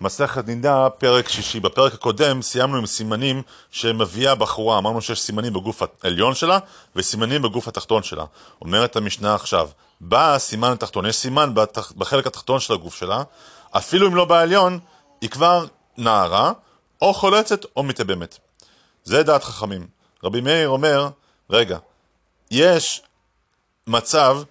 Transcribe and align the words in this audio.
מסכת 0.00 0.46
נידה, 0.46 0.88
פרק 0.98 1.28
שישי. 1.28 1.60
בפרק 1.60 1.94
הקודם 1.94 2.42
סיימנו 2.42 2.76
עם 2.76 2.86
סימנים 2.86 3.42
שמביאה 3.70 4.34
בחורה. 4.34 4.78
אמרנו 4.78 5.00
שיש 5.02 5.20
סימנים 5.20 5.52
בגוף 5.52 5.82
העליון 6.02 6.34
שלה 6.34 6.58
וסימנים 6.96 7.42
בגוף 7.42 7.68
התחתון 7.68 8.02
שלה. 8.02 8.24
אומרת 8.62 8.96
המשנה 8.96 9.34
עכשיו, 9.34 9.68
בא 10.00 10.34
הסימן 10.34 10.72
התחתון, 10.72 11.06
יש 11.06 11.16
סימן 11.16 11.54
בתח... 11.54 11.92
בחלק 11.92 12.26
התחתון 12.26 12.60
של 12.60 12.72
הגוף 12.72 12.94
שלה, 12.94 13.22
אפילו 13.70 14.06
אם 14.06 14.14
לא 14.14 14.24
בעליון, 14.24 14.78
היא 15.20 15.30
כבר 15.30 15.66
נערה, 15.96 16.52
או 17.02 17.14
חולצת 17.14 17.64
או 17.76 17.82
מתאבמת. 17.82 18.38
זה 19.04 19.22
דעת 19.22 19.44
חכמים. 19.44 19.86
רבי 20.24 20.40
מאיר 20.40 20.68
אומר, 20.68 21.08
רגע, 21.50 21.78
יש 22.50 23.02
מצב 23.86 24.42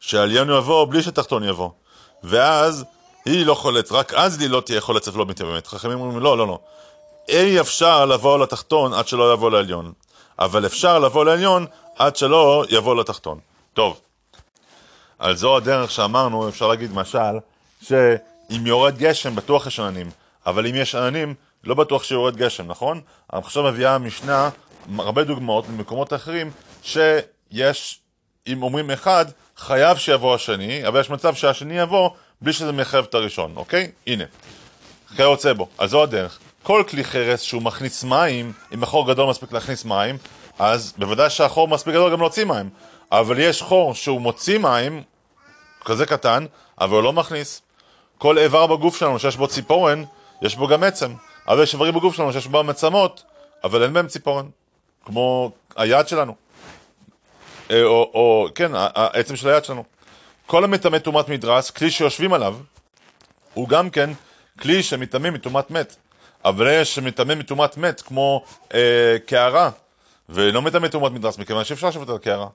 שהעליון 0.00 0.50
יבוא 0.50 0.86
בלי 0.90 1.02
שתחתון 1.02 1.44
יבוא, 1.44 1.70
ואז 2.22 2.84
היא 3.26 3.46
לא 3.46 3.54
חולצת, 3.54 3.92
רק 3.92 4.14
אז 4.14 4.40
היא 4.40 4.50
לא 4.50 4.60
תהיה 4.60 4.80
חולצת 4.80 5.14
ולא 5.14 5.26
מתייבמת. 5.26 5.66
חכמים 5.66 6.00
אומרים, 6.00 6.18
לא, 6.18 6.38
לא, 6.38 6.46
לא. 6.46 6.58
אי 7.28 7.60
אפשר 7.60 8.04
לבוא 8.04 8.38
לתחתון 8.38 8.92
עד 8.92 9.08
שלא 9.08 9.32
יבוא 9.32 9.50
לעליון, 9.50 9.92
אבל 10.38 10.66
אפשר 10.66 10.98
לבוא 10.98 11.24
לעליון 11.24 11.66
עד 11.96 12.16
שלא 12.16 12.64
יבוא 12.70 12.96
לתחתון. 12.96 13.38
טוב, 13.74 14.00
על 15.18 15.36
זו 15.36 15.56
הדרך 15.56 15.90
שאמרנו, 15.90 16.48
אפשר 16.48 16.68
להגיד 16.68 16.92
משל, 16.94 17.38
שאם 17.82 18.66
יורד 18.66 18.98
גשם 18.98 19.36
בטוח 19.36 19.66
יש 19.66 19.80
עננים, 19.80 20.10
אבל 20.46 20.66
אם 20.66 20.74
יש 20.74 20.94
עננים, 20.94 21.34
לא 21.64 21.74
בטוח 21.74 22.02
שיורד 22.02 22.36
גשם, 22.36 22.66
נכון? 22.66 23.00
עכשיו 23.28 23.62
מביאה 23.62 23.94
המשנה 23.94 24.50
הרבה 24.98 25.24
דוגמאות 25.24 25.68
ממקומות 25.68 26.12
אחרים 26.12 26.50
שיש, 26.82 28.00
אם 28.46 28.62
אומרים 28.62 28.90
אחד, 28.90 29.26
חייב 29.56 29.98
שיבוא 29.98 30.34
השני, 30.34 30.88
אבל 30.88 31.00
יש 31.00 31.10
מצב 31.10 31.34
שהשני 31.34 31.78
יבוא 31.78 32.10
בלי 32.40 32.52
שזה 32.52 32.72
מחייב 32.72 33.04
את 33.04 33.14
הראשון, 33.14 33.52
אוקיי? 33.56 33.90
הנה. 34.06 34.24
כיוצא 35.16 35.52
בו. 35.52 35.68
אז 35.78 35.90
זו 35.90 36.02
הדרך. 36.02 36.38
כל 36.62 36.84
כלי 36.88 37.04
חרס 37.04 37.40
שהוא 37.40 37.62
מכניס 37.62 38.04
מים, 38.04 38.52
אם 38.74 38.82
החור 38.82 39.08
גדול 39.08 39.30
מספיק 39.30 39.52
להכניס 39.52 39.84
מים, 39.84 40.18
אז 40.58 40.94
בוודאי 40.98 41.30
שהחור 41.30 41.68
מספיק 41.68 41.94
גדול 41.94 42.12
גם 42.12 42.20
להוציא 42.20 42.44
מים. 42.44 42.70
אבל 43.12 43.38
יש 43.38 43.62
חור 43.62 43.94
שהוא 43.94 44.20
מוציא 44.20 44.58
מים, 44.58 45.02
כזה 45.84 46.06
קטן, 46.06 46.46
אבל 46.80 46.94
הוא 46.94 47.02
לא 47.02 47.12
מכניס. 47.12 47.62
כל 48.18 48.38
איבר 48.38 48.66
בגוף 48.66 48.96
שלנו 48.96 49.18
שיש 49.18 49.36
בו 49.36 49.48
ציפורן, 49.48 50.04
יש 50.42 50.56
בו 50.56 50.66
גם 50.66 50.82
עצם. 50.82 51.14
אבל 51.48 51.62
יש 51.62 51.72
איברים 51.74 51.94
בגוף 51.94 52.16
שלנו 52.16 52.32
שיש 52.32 52.46
בו 52.46 52.60
עצמות, 52.70 53.22
אבל 53.64 53.82
אין 53.82 53.92
בהם 53.92 54.06
ציפורן. 54.06 54.46
כמו 55.04 55.50
היד 55.76 56.08
שלנו. 56.08 56.34
אה, 57.70 57.84
או, 57.84 58.10
או 58.14 58.48
כן, 58.54 58.70
העצם 58.74 59.36
של 59.36 59.48
היד 59.48 59.64
שלנו. 59.64 59.84
כל 60.46 60.64
המטמא 60.64 60.98
טומאת 60.98 61.28
מדרס, 61.28 61.70
כלי 61.70 61.90
שיושבים 61.90 62.32
עליו, 62.32 62.56
הוא 63.54 63.68
גם 63.68 63.90
כן 63.90 64.10
כלי 64.60 64.82
שמטמא 64.82 65.30
מטומאת 65.30 65.70
מת. 65.70 65.96
אבל 66.44 66.68
יש 66.70 66.94
שמטמא 66.94 67.34
מטומאת 67.34 67.76
מת, 67.76 68.00
כמו 68.00 68.44
אה, 68.74 69.16
קערה, 69.26 69.70
ולא 70.28 70.62
מטמא 70.62 70.88
טומאת 70.88 71.12
מדרס, 71.12 71.38
מכיוון 71.38 71.64
שאפשר 71.64 71.88
לשבת 71.88 72.08
על 72.08 72.18
קערה. 72.18 72.48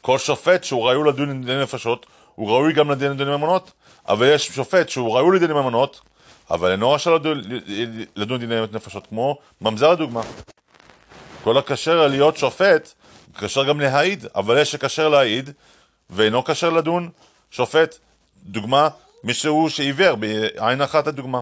כל 0.00 0.18
שופט 0.18 0.64
שהוא 0.64 0.88
ראוי 0.88 1.08
לדון 1.08 1.44
דיני 1.44 1.62
נפשות, 1.62 2.06
הוא 2.34 2.50
ראוי 2.50 2.72
גם 2.72 2.90
לדין 2.90 3.16
דיני 3.16 3.30
ממונות, 3.30 3.70
אבל 4.08 4.26
יש 4.34 4.46
שופט 4.46 4.88
שהוא 4.88 5.16
ראוי 5.16 5.36
לדיני 5.36 5.52
ממונות, 5.52 6.00
אבל 6.50 6.70
אינו 6.70 6.92
רשאי 6.92 7.14
לדון, 7.14 7.42
לדון 8.16 8.40
דיני 8.40 8.54
נפשות, 8.72 9.06
כמו 9.06 9.38
ממזר 9.60 9.92
לדוגמה. 9.92 10.20
כל 11.44 11.58
הכשר 11.58 12.06
להיות 12.06 12.36
שופט, 12.36 12.92
כשר 13.38 13.64
גם 13.64 13.80
להעיד, 13.80 14.26
אבל 14.34 14.58
יש 14.58 14.72
שכשר 14.72 15.08
להעיד, 15.08 15.50
ואינו 16.10 16.44
כשר 16.44 16.70
לדון, 16.70 17.10
שופט. 17.50 17.98
דוגמה, 18.44 18.88
מישהו 19.24 19.70
שעיוור, 19.70 20.14
בעין 20.14 20.82
אחת 20.82 21.06
הדוגמה. 21.06 21.40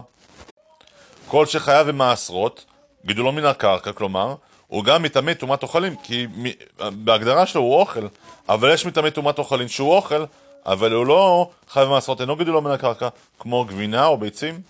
כל 1.27 1.45
שחייב 1.45 1.87
במעשרות, 1.87 2.65
גידולו 3.05 3.31
מן 3.31 3.45
הקרקע, 3.45 3.91
כלומר, 3.91 4.35
הוא 4.67 4.83
גם 4.83 5.03
מטמא 5.03 5.33
טומאת 5.33 5.63
אוכלים, 5.63 5.95
כי 6.03 6.27
בהגדרה 6.77 7.45
שלו 7.45 7.61
הוא 7.61 7.75
אוכל, 7.75 8.07
אבל 8.49 8.73
יש 8.73 8.85
מטמא 8.85 9.09
טומאת 9.09 9.39
אוכלים 9.39 9.67
שהוא 9.67 9.95
אוכל, 9.95 10.25
אבל 10.65 10.91
הוא 10.91 11.05
לא 11.05 11.49
חייב 11.69 11.87
במעשרות, 11.87 12.21
אינו 12.21 12.35
גידולו 12.35 12.61
מן 12.61 12.71
הקרקע, 12.71 13.07
כמו 13.39 13.65
גבינה 13.65 14.05
או 14.05 14.17
ביצים. 14.17 14.61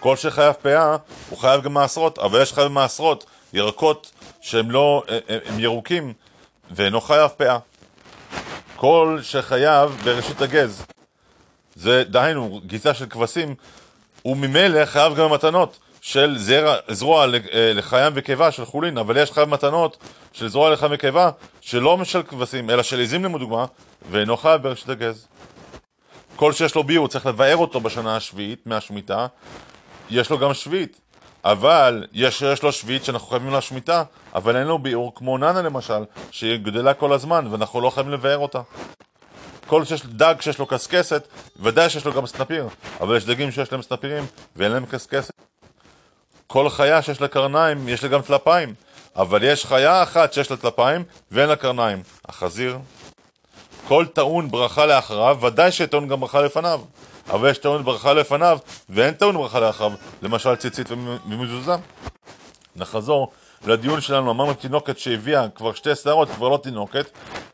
כל 0.00 0.16
שחייב 0.16 0.52
פאה, 0.52 0.96
הוא 1.30 1.38
חייב 1.38 1.62
גם 1.62 1.74
מעשרות, 1.74 2.18
אבל 2.18 2.42
יש 2.42 2.52
חייב 2.52 2.66
במעשרות, 2.66 3.26
ירקות 3.52 4.12
שהם 4.40 4.70
לא, 4.70 5.02
הם 5.46 5.60
ירוקים, 5.60 6.12
ואינו 6.70 7.00
חייב 7.00 7.30
פאה. 7.36 7.58
כל 8.80 9.18
שחייב 9.22 10.00
בראשית 10.04 10.42
הגז, 10.42 10.86
זה 11.74 12.04
דהיינו, 12.04 12.60
גיסה 12.66 12.94
של 12.94 13.06
כבשים, 13.06 13.54
הוא 14.22 14.36
ממילא 14.36 14.84
חייב 14.84 15.14
גם 15.14 15.30
במתנות 15.30 15.78
של 16.00 16.38
זרע, 16.38 16.76
זרוע 16.88 17.24
אה, 17.24 17.72
לחיים 17.74 18.12
וקיבה 18.16 18.50
של 18.50 18.64
חולין, 18.64 18.98
אבל 18.98 19.16
יש 19.16 19.32
חייב 19.32 19.48
מתנות 19.48 19.96
של 20.32 20.48
זרוע 20.48 20.70
לחיים 20.70 20.92
וקיבה 20.94 21.30
שלא 21.60 22.04
של 22.04 22.22
כבשים, 22.22 22.70
אלא 22.70 22.82
של 22.82 23.00
עזים 23.00 23.24
לדוגמה, 23.24 23.66
ואינו 24.10 24.36
חייב 24.36 24.62
בראשית 24.62 24.88
הגז. 24.88 25.26
כל 26.36 26.52
שיש 26.52 26.74
לו 26.74 26.84
ביור 26.84 27.08
צריך 27.08 27.26
לבאר 27.26 27.56
אותו 27.56 27.80
בשנה 27.80 28.16
השביעית 28.16 28.66
מהשמיטה, 28.66 29.26
יש 30.10 30.30
לו 30.30 30.38
גם 30.38 30.54
שביעית, 30.54 31.00
אבל 31.44 32.06
יש, 32.12 32.42
יש 32.42 32.62
לו 32.62 32.72
שביעית 32.72 33.04
שאנחנו 33.04 33.28
חייבים 33.28 33.52
לה 33.52 33.60
שמיטה, 33.60 34.02
אבל 34.34 34.56
אין 34.56 34.66
לו 34.66 34.78
ביאור 34.78 35.14
כמו 35.14 35.38
ננה 35.38 35.62
למשל, 35.62 36.04
שהיא 36.30 36.56
גדלה 36.56 36.94
כל 36.94 37.12
הזמן 37.12 37.46
ואנחנו 37.46 37.80
לא 37.80 37.90
חייבים 37.90 38.12
לבאר 38.12 38.38
אותה. 38.38 38.60
כל 39.66 39.84
שיש 39.84 40.06
דג 40.06 40.34
שיש 40.40 40.58
לו 40.58 40.66
קשקשת, 40.66 41.28
ודאי 41.56 41.90
שיש 41.90 42.04
לו 42.04 42.12
גם 42.12 42.26
סנפיר, 42.26 42.68
אבל 43.00 43.16
יש 43.16 43.24
דגים 43.24 43.50
שיש 43.50 43.72
להם 43.72 43.82
סנפירים 43.82 44.26
ואין 44.56 44.72
להם 44.72 44.86
קשקשת. 44.86 45.30
כל 46.46 46.70
חיה 46.70 47.02
שיש 47.02 47.20
לה 47.20 47.28
קרניים, 47.28 47.88
יש 47.88 48.02
לה 48.02 48.08
גם 48.08 48.22
טלפיים, 48.22 48.74
אבל 49.16 49.42
יש 49.42 49.66
חיה 49.66 50.02
אחת 50.02 50.32
שיש 50.32 50.50
לה 50.50 50.56
טלפיים 50.56 51.04
ואין 51.30 51.48
לה 51.48 51.56
קרניים, 51.56 52.02
החזיר. 52.28 52.78
כל 53.88 54.06
טעון 54.06 54.50
ברכה 54.50 54.86
לאחריו, 54.86 55.38
ודאי 55.42 55.72
שטעון 55.72 56.08
גם 56.08 56.20
ברכה 56.20 56.42
לפניו. 56.42 56.80
אבל 57.30 57.50
יש 57.50 57.58
טעון 57.58 57.84
ברכה 57.84 58.12
לפניו, 58.12 58.58
ואין 58.88 59.14
טעון 59.14 59.36
ברכה 59.36 59.60
לאחריו, 59.60 59.92
למשל 60.22 60.56
ציצית 60.56 60.90
ומזוזה. 60.90 61.74
נחזור 62.76 63.32
לדיון 63.66 64.00
שלנו, 64.00 64.30
אמרנו 64.30 64.54
תינוקת 64.54 64.98
שהביאה 64.98 65.48
כבר 65.48 65.72
שתי 65.74 65.94
שערות, 65.94 66.28
כבר 66.28 66.48
לא 66.48 66.56
תינוקת, 66.62 67.10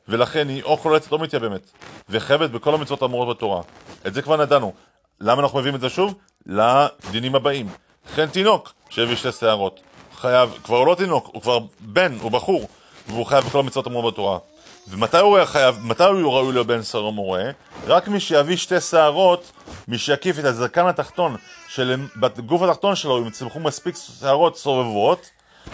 ולכן 0.09 0.49
היא 0.49 0.62
או 0.62 0.77
חולצת 0.77 1.12
או 1.12 1.19
מתייבמת, 1.19 1.71
וחייבת 2.09 2.51
בכל 2.51 2.75
המצוות 2.75 3.03
האמורות 3.03 3.37
בתורה. 3.37 3.62
את 4.07 4.15
זה 4.15 4.23
כבר 4.23 4.37
נדענו. 4.37 4.73
למה 5.21 5.43
אנחנו 5.43 5.59
מביאים 5.59 5.75
את 5.75 5.81
זה 5.81 5.89
שוב? 5.89 6.15
לדינים 6.47 7.35
הבאים. 7.35 7.69
וכן 8.12 8.27
תינוק 8.27 8.73
שהביא 8.91 9.17
שתי 9.17 9.33
שערות. 9.33 9.81
חייב, 10.17 10.59
כבר 10.65 10.85
לא 10.85 10.95
תינוק, 10.95 11.31
הוא 11.33 11.43
כבר 11.43 11.59
בן, 11.81 12.19
הוא 12.21 12.31
בחור, 12.31 12.69
והוא 13.09 13.27
חייב 13.27 13.45
בכל 13.45 13.59
המצוות 13.59 13.87
האמורות 13.87 14.15
בתורה. 14.15 14.39
ומתי 14.89 15.19
הוא 15.19 15.45
חייב, 15.45 15.78
מתי 15.83 16.05
הוא 16.05 16.33
ראוי 16.33 16.53
להיות 16.53 16.67
בן 16.67 16.83
שר 16.83 17.06
המורה? 17.06 17.45
רק 17.87 18.09
מי 18.09 18.21
שיביא 18.21 18.56
שתי 18.56 18.81
שערות, 18.81 19.53
מי 19.89 19.99
שיקיף 19.99 20.39
את 20.39 20.45
הזקן 20.45 20.87
התחתון, 20.87 21.37
שבגוף 21.69 22.62
התחתון 22.62 22.97
שלו 22.97 23.19
אם 23.19 23.31
צמחו 23.31 23.61
מספיק 23.61 23.97
שערות 24.21 24.56
סובבות, 24.56 25.31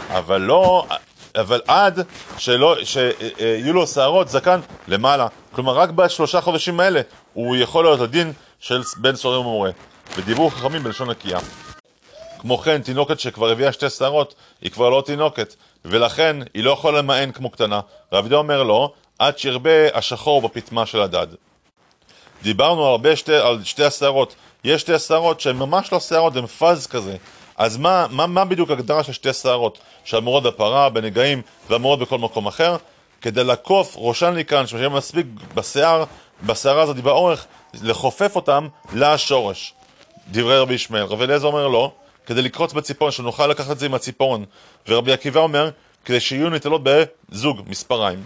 אבל 0.08 0.40
לא, 0.40 0.86
אבל 1.34 1.60
עד 1.66 2.00
שלא, 2.38 2.76
שיהיו 2.84 3.72
לו 3.72 3.86
שערות 3.86 4.28
זקן 4.28 4.60
למעלה. 4.88 5.26
כלומר, 5.52 5.72
רק 5.72 5.90
בשלושה 5.90 6.40
חודשים 6.40 6.80
האלה 6.80 7.00
הוא 7.32 7.56
יכול 7.56 7.84
להיות 7.84 8.00
הדין 8.00 8.32
של 8.60 8.82
בן 8.96 9.16
סורר 9.16 9.40
ומורה. 9.40 9.70
ודיברו 10.16 10.50
חכמים 10.50 10.82
בלשון 10.82 11.10
נקייה. 11.10 11.38
כמו 12.40 12.58
כן, 12.58 12.82
תינוקת 12.82 13.20
שכבר 13.20 13.50
הביאה 13.50 13.72
שתי 13.72 13.90
שערות, 13.90 14.34
היא 14.60 14.70
כבר 14.70 14.90
לא 14.90 15.02
תינוקת, 15.06 15.54
ולכן 15.84 16.36
היא 16.54 16.64
לא 16.64 16.70
יכולה 16.70 16.98
למען 16.98 17.32
כמו 17.32 17.50
קטנה. 17.50 17.80
רב 18.12 18.24
יהודה 18.24 18.36
אומר 18.36 18.62
לו, 18.62 18.92
עד 19.18 19.38
שירבה 19.38 19.96
השחור 19.98 20.42
בפטמה 20.42 20.86
של 20.86 21.00
הדד. 21.00 21.26
דיברנו 22.42 22.84
הרבה 22.84 23.16
שתי, 23.16 23.34
על 23.34 23.64
שתי 23.64 23.84
השערות. 23.84 24.34
יש 24.64 24.80
שתי 24.80 24.98
שערות 24.98 25.40
שהן 25.40 25.56
ממש 25.56 25.92
לא 25.92 26.00
שערות, 26.00 26.36
הן 26.36 26.46
פאז 26.46 26.86
כזה. 26.86 27.16
אז 27.56 27.76
מה, 27.76 28.06
מה, 28.10 28.26
מה 28.26 28.44
בדיוק 28.44 28.70
הגדרה 28.70 29.04
של 29.04 29.12
שתי 29.12 29.32
שערות 29.32 29.78
שאמורות 30.04 30.42
בפרה, 30.42 30.88
בנגעים 30.88 31.42
ואמורות 31.70 31.98
בכל 31.98 32.18
מקום 32.18 32.46
אחר? 32.46 32.76
כדי 33.20 33.44
לעקוף 33.44 33.94
ראשן 33.96 34.34
לכאן, 34.34 34.66
שיהיה 34.66 34.88
מספיק 34.88 35.26
בשיער, 35.54 36.04
בשערה 36.42 36.82
הזאת 36.82 36.96
באורך, 36.96 37.46
לחופף 37.82 38.36
אותם 38.36 38.68
לשורש. 38.94 39.74
דברי 40.30 40.58
רבי 40.58 40.74
ישמעאל. 40.74 41.04
רבי 41.04 41.24
אליעזר 41.24 41.46
אומר 41.46 41.68
לא, 41.68 41.92
כדי 42.30 42.42
לקרוץ 42.42 42.72
בציפורן, 42.72 43.10
שנוכל 43.10 43.46
לקחת 43.46 43.70
את 43.70 43.78
זה 43.78 43.86
עם 43.86 43.94
הציפורן. 43.94 44.44
ורבי 44.88 45.12
עקיבא 45.12 45.40
אומר, 45.40 45.70
כדי 46.04 46.20
שיהיו 46.20 46.50
נטלות 46.50 46.80
בזוג, 46.84 47.62
מספריים. 47.66 48.24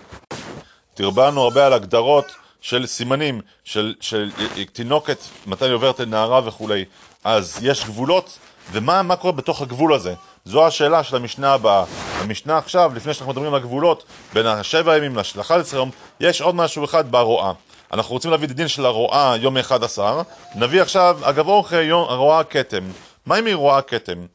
תרבנו 0.95 1.41
הרבה 1.41 1.67
על 1.67 1.73
הגדרות 1.73 2.25
של 2.61 2.87
סימנים, 2.87 3.41
של, 3.65 3.95
של 4.01 4.31
תינוקת, 4.73 5.19
מתי 5.47 5.65
היא 5.65 5.73
עוברת 5.73 6.01
לנערה 6.01 6.41
וכולי. 6.45 6.85
אז 7.25 7.59
יש 7.63 7.85
גבולות, 7.85 8.39
ומה 8.73 9.17
קורה 9.17 9.33
בתוך 9.33 9.63
הגבול 9.63 9.95
הזה? 9.95 10.15
זו 10.45 10.67
השאלה 10.67 11.05
של 11.05 11.17
המשנה 11.17 11.53
הבאה. 11.53 11.85
המשנה 12.21 12.59
עכשיו, 12.59 12.93
לפני 12.95 13.15
שאנחנו 13.15 13.33
מדברים 13.33 13.55
על 13.55 13.61
הגבולות, 13.61 14.05
בין 14.33 14.47
השבע 14.47 14.97
ימים 14.97 15.17
ל-11 15.17 15.77
יום, 15.77 15.91
יש 16.21 16.41
עוד 16.41 16.55
משהו 16.55 16.85
אחד 16.85 17.11
ברואה. 17.11 17.53
אנחנו 17.93 18.13
רוצים 18.13 18.31
להביא 18.31 18.47
את 18.47 18.51
הדין 18.51 18.69
של 18.69 18.87
הרועה 18.87 19.37
יום 19.41 19.57
אחד 19.57 19.85
עשר, 19.85 20.23
נביא 20.55 20.83
עכשיו 20.83 21.19
הגבור 21.23 21.61
אחרי 21.61 21.85
יום 21.85 22.09
הרועה 22.09 22.45
כתם. 22.45 22.85
מה 23.27 23.39
אם 23.39 23.47
היא 23.47 23.55
רואה 23.55 23.83
כתם? 23.83 24.27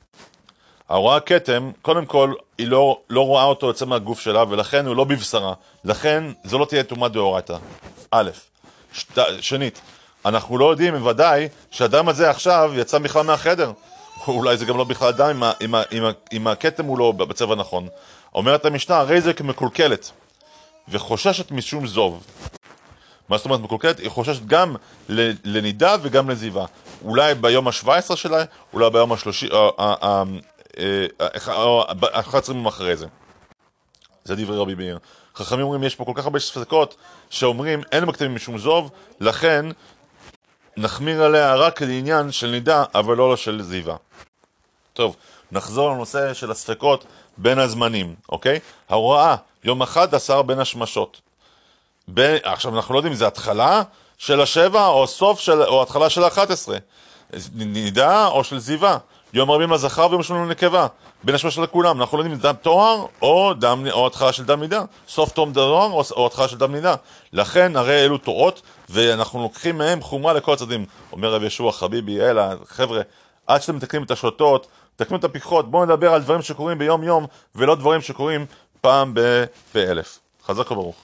הרואה 0.89 1.19
כתם, 1.19 1.71
קודם 1.81 2.06
כל, 2.06 2.33
היא 2.57 2.68
לא, 2.68 3.00
לא 3.09 3.25
רואה 3.25 3.44
אותו 3.44 3.68
יוצא 3.68 3.86
מהגוף 3.86 4.19
שלה, 4.19 4.44
ולכן 4.50 4.86
הוא 4.86 4.95
לא 4.95 5.03
בבשרה. 5.03 5.53
לכן 5.83 6.24
זו 6.44 6.59
לא 6.59 6.65
תהיה 6.65 6.83
טומאה 6.83 7.09
דאורייתא. 7.09 7.57
א', 8.12 8.30
שת, 8.94 9.18
שנית, 9.41 9.81
אנחנו 10.25 10.57
לא 10.57 10.71
יודעים 10.71 10.94
בוודאי 10.94 11.47
שהדם 11.71 12.09
הזה 12.09 12.30
עכשיו 12.30 12.71
יצא 12.75 12.97
בכלל 12.97 13.25
מהחדר. 13.25 13.71
אולי 14.27 14.57
זה 14.57 14.65
גם 14.65 14.77
לא 14.77 14.83
בכלל 14.83 15.12
דם 15.12 15.44
אם, 15.44 15.44
אם, 15.62 15.75
אם, 15.91 16.03
אם 16.33 16.47
הכתם 16.47 16.86
הוא 16.86 17.00
לא 17.00 17.12
בצבע 17.12 17.56
נכון. 17.56 17.88
אומרת 18.36 18.65
המשנה, 18.65 18.97
הרי 18.97 19.21
זה 19.21 19.33
כמקולקלת, 19.33 20.12
וחוששת 20.89 21.51
משום 21.51 21.88
זוב. 21.88 22.24
מה 23.29 23.37
זאת 23.37 23.45
אומרת 23.45 23.59
מקולקלת? 23.59 23.99
היא 23.99 24.09
חוששת 24.09 24.45
גם 24.45 24.75
לנידה 25.43 25.95
וגם 26.01 26.29
לזיווה. 26.29 26.65
אולי 27.03 27.35
ביום 27.35 27.67
ה-17 27.67 28.15
שלה, 28.15 28.43
אולי 28.73 28.89
ביום 28.89 29.11
ה-30, 29.11 29.53
אה, 29.79 30.23
11 32.11 32.55
ימים 32.55 32.65
אחרי 32.65 32.95
זה. 32.95 33.07
זה 34.23 34.35
דברי 34.35 34.57
רבי 34.57 34.75
מאיר. 34.75 34.99
חכמים 35.35 35.61
אומרים, 35.61 35.83
יש 35.83 35.95
פה 35.95 36.05
כל 36.05 36.11
כך 36.15 36.23
הרבה 36.23 36.39
ספקות, 36.39 36.95
שאומרים, 37.29 37.81
אין 37.91 38.05
מקטמים 38.05 38.35
משום 38.35 38.57
זוב, 38.57 38.91
לכן 39.19 39.65
נחמיר 40.77 41.23
עליה 41.23 41.55
רק 41.55 41.81
לעניין 41.81 42.31
של 42.31 42.47
נידה, 42.47 42.83
אבל 42.95 43.17
לא 43.17 43.37
של 43.37 43.61
זיווה. 43.61 43.95
טוב, 44.93 45.15
נחזור 45.51 45.91
לנושא 45.91 46.33
של 46.33 46.51
הספקות 46.51 47.05
בין 47.37 47.59
הזמנים, 47.59 48.15
אוקיי? 48.29 48.59
ההוראה, 48.89 49.35
יום 49.63 49.81
11 49.81 50.43
בין 50.43 50.59
השמשות. 50.59 51.21
ב... 52.13 52.38
עכשיו, 52.44 52.75
אנחנו 52.75 52.94
לא 52.94 53.00
יודעים 53.00 53.13
אם 53.13 53.17
זה 53.17 53.27
התחלה 53.27 53.81
של 54.17 54.41
השבע 54.41 54.88
או 54.88 55.07
סוף 55.07 55.39
של... 55.39 55.63
או 55.63 55.81
התחלה 55.81 56.09
של 56.09 56.23
האחת 56.23 56.51
עשרה. 56.51 56.77
נידה 57.56 58.27
או 58.27 58.44
של 58.44 58.59
זיווה. 58.59 58.97
יום 59.33 59.51
רבים 59.51 59.71
לזכר 59.71 60.07
ויום 60.09 60.17
ראשון 60.17 60.47
לנקבה. 60.47 60.88
בין 61.23 61.35
השמשות 61.35 61.63
לכולם. 61.63 62.01
אנחנו 62.01 62.17
לא 62.17 62.21
יודעים 62.21 62.35
אם 62.35 62.41
זה 62.41 62.47
דם 62.47 62.56
טוהר 62.61 63.06
או, 63.21 63.53
דם... 63.53 63.88
או 63.91 64.07
התחלה 64.07 64.33
של 64.33 64.45
דם 64.45 64.59
נידה. 64.59 64.83
סוף 65.07 65.31
תום 65.31 65.53
טוהר 65.53 65.91
או... 65.91 66.03
או 66.11 66.25
התחלה 66.25 66.47
של 66.47 66.57
דם 66.57 66.75
נידה. 66.75 66.95
לכן, 67.33 67.75
הרי 67.75 68.06
אלו 68.06 68.17
טועות, 68.17 68.62
ואנחנו 68.89 69.41
לוקחים 69.41 69.77
מהם 69.77 70.01
חומרה 70.01 70.33
לכל 70.33 70.53
הצדדים. 70.53 70.85
אומר 71.12 71.33
רב 71.33 71.44
ישוע 71.44 71.71
חביבי, 71.71 72.21
אלא, 72.21 72.44
חבר'ה, 72.67 73.01
עד 73.47 73.62
שאתם 73.62 73.75
מתקנים 73.75 74.03
את 74.03 74.12
השוטות, 74.12 74.67
תקנו 74.95 75.17
את 75.17 75.23
הפיקחות, 75.23 75.71
בואו 75.71 75.85
נדבר 75.85 76.13
על 76.13 76.21
דברים 76.21 76.41
שקורים 76.41 76.77
ביום 76.77 77.03
יום, 77.03 77.25
ולא 77.55 77.75
דברים 77.75 78.01
שקורים 78.01 78.45
פעם 78.81 79.13
באלף. 79.73 80.19
חזק 80.45 80.71
וברוך. 80.71 80.95